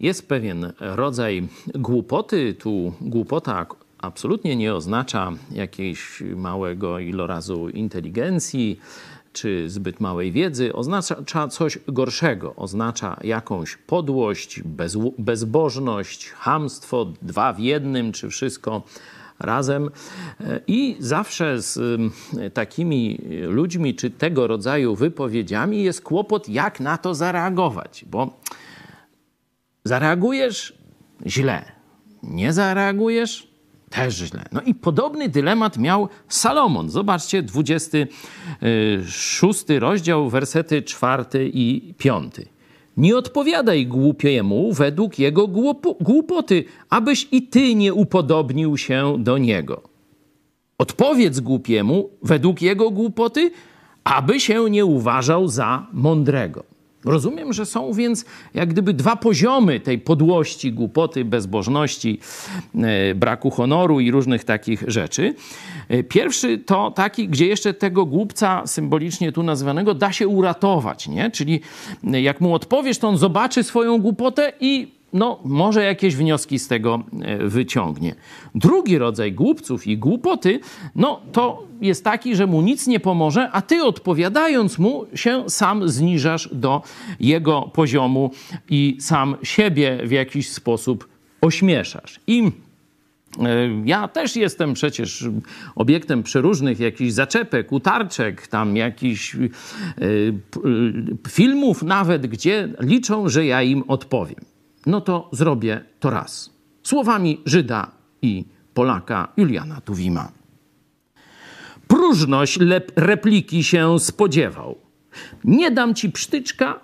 Jest 0.00 0.28
pewien 0.28 0.72
rodzaj 0.80 1.48
głupoty. 1.74 2.54
Tu 2.54 2.92
głupota 3.00 3.66
absolutnie 3.98 4.56
nie 4.56 4.74
oznacza 4.74 5.32
jakiegoś 5.52 6.22
małego 6.36 6.98
ilorazu 6.98 7.68
inteligencji 7.68 8.80
czy 9.32 9.70
zbyt 9.70 10.00
małej 10.00 10.32
wiedzy. 10.32 10.72
Oznacza 10.72 11.48
coś 11.48 11.78
gorszego. 11.88 12.54
Oznacza 12.56 13.16
jakąś 13.24 13.76
podłość, 13.76 14.62
bez, 14.62 14.96
bezbożność, 15.18 16.30
hamstwo, 16.30 17.12
dwa 17.22 17.52
w 17.52 17.58
jednym, 17.58 18.12
czy 18.12 18.28
wszystko 18.28 18.82
razem. 19.38 19.90
I 20.66 20.96
zawsze 20.98 21.62
z 21.62 22.00
takimi 22.54 23.18
ludźmi, 23.42 23.94
czy 23.94 24.10
tego 24.10 24.46
rodzaju 24.46 24.96
wypowiedziami 24.96 25.82
jest 25.82 26.02
kłopot, 26.02 26.48
jak 26.48 26.80
na 26.80 26.98
to 26.98 27.14
zareagować, 27.14 28.04
bo 28.10 28.40
Zareagujesz 29.84 30.74
źle, 31.26 31.64
nie 32.22 32.52
zareagujesz 32.52 33.50
też 33.90 34.14
źle. 34.14 34.44
No 34.52 34.60
i 34.60 34.74
podobny 34.74 35.28
dylemat 35.28 35.78
miał 35.78 36.08
Salomon. 36.28 36.90
Zobaczcie, 36.90 37.42
26 37.42 39.64
rozdział, 39.78 40.30
wersety 40.30 40.82
4 40.82 41.24
i 41.54 41.94
5. 41.98 42.34
Nie 42.96 43.16
odpowiadaj 43.16 43.86
głupiemu 43.86 44.72
według 44.72 45.18
jego 45.18 45.48
głupoty, 46.00 46.64
abyś 46.90 47.28
i 47.32 47.42
ty 47.42 47.74
nie 47.74 47.94
upodobnił 47.94 48.76
się 48.76 49.16
do 49.18 49.38
niego. 49.38 49.82
Odpowiedz 50.78 51.40
głupiemu 51.40 52.10
według 52.22 52.62
jego 52.62 52.90
głupoty, 52.90 53.50
aby 54.04 54.40
się 54.40 54.70
nie 54.70 54.84
uważał 54.84 55.48
za 55.48 55.86
mądrego. 55.92 56.64
Rozumiem, 57.04 57.52
że 57.52 57.66
są 57.66 57.92
więc 57.92 58.24
jak 58.54 58.68
gdyby 58.68 58.92
dwa 58.92 59.16
poziomy 59.16 59.80
tej 59.80 59.98
podłości, 59.98 60.72
głupoty, 60.72 61.24
bezbożności, 61.24 62.18
e, 62.74 63.14
braku 63.14 63.50
honoru 63.50 64.00
i 64.00 64.10
różnych 64.10 64.44
takich 64.44 64.84
rzeczy. 64.86 65.34
E, 65.88 66.02
pierwszy 66.02 66.58
to 66.58 66.90
taki, 66.90 67.28
gdzie 67.28 67.46
jeszcze 67.46 67.74
tego 67.74 68.06
głupca 68.06 68.62
symbolicznie 68.66 69.32
tu 69.32 69.42
nazwanego 69.42 69.94
da 69.94 70.12
się 70.12 70.28
uratować, 70.28 71.08
nie? 71.08 71.30
Czyli 71.30 71.60
e, 72.12 72.22
jak 72.22 72.40
mu 72.40 72.54
odpowiesz, 72.54 72.98
to 72.98 73.08
on 73.08 73.18
zobaczy 73.18 73.64
swoją 73.64 73.98
głupotę 73.98 74.52
i 74.60 74.99
no, 75.12 75.40
może 75.44 75.84
jakieś 75.84 76.16
wnioski 76.16 76.58
z 76.58 76.68
tego 76.68 77.02
e, 77.22 77.48
wyciągnie. 77.48 78.14
Drugi 78.54 78.98
rodzaj 78.98 79.32
głupców 79.32 79.86
i 79.86 79.98
głupoty, 79.98 80.60
no 80.94 81.20
to 81.32 81.66
jest 81.80 82.04
taki, 82.04 82.36
że 82.36 82.46
mu 82.46 82.62
nic 82.62 82.86
nie 82.86 83.00
pomoże, 83.00 83.50
a 83.52 83.62
ty 83.62 83.82
odpowiadając 83.82 84.78
mu 84.78 85.06
się 85.14 85.44
sam 85.50 85.88
zniżasz 85.88 86.48
do 86.52 86.82
jego 87.20 87.62
poziomu 87.62 88.30
i 88.70 88.96
sam 89.00 89.36
siebie 89.42 89.98
w 90.04 90.10
jakiś 90.10 90.48
sposób 90.50 91.08
ośmieszasz. 91.40 92.20
I 92.26 92.42
e, 92.42 92.50
ja 93.84 94.08
też 94.08 94.36
jestem 94.36 94.74
przecież 94.74 95.24
obiektem 95.74 96.22
przeróżnych 96.22 96.80
jakichś 96.80 97.12
zaczepek, 97.12 97.72
utarczek, 97.72 98.46
tam 98.46 98.76
jakichś 98.76 99.34
e, 99.34 99.38
filmów 101.28 101.82
nawet, 101.82 102.26
gdzie 102.26 102.68
liczą, 102.80 103.28
że 103.28 103.46
ja 103.46 103.62
im 103.62 103.84
odpowiem 103.88 104.49
no 104.86 105.00
to 105.00 105.28
zrobię 105.32 105.84
to 106.00 106.10
raz. 106.10 106.50
Słowami 106.82 107.40
Żyda 107.46 107.90
i 108.22 108.44
Polaka 108.74 109.32
Juliana 109.36 109.80
Tuwima. 109.80 110.32
Próżność 111.88 112.58
repliki 112.96 113.64
się 113.64 113.98
spodziewał. 113.98 114.78
Nie 115.44 115.70
dam 115.70 115.94
ci 115.94 116.10
psztyczka 116.10 116.80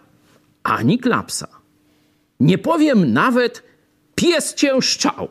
ani 0.62 0.98
klapsa. 0.98 1.48
Nie 2.40 2.58
powiem 2.58 3.12
nawet 3.12 3.62
pies 4.14 4.54
cię 4.54 4.82
szczał, 4.82 5.28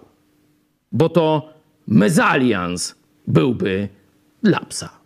bo 0.91 1.09
to 1.09 1.53
mezalians 1.87 2.95
byłby 3.27 3.89
dla 4.43 4.59
psa. 4.59 5.04